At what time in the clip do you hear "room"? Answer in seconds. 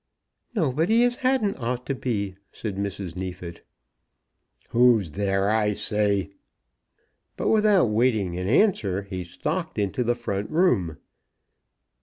10.49-10.97